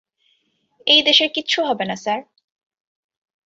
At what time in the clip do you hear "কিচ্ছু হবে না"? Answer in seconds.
1.35-1.95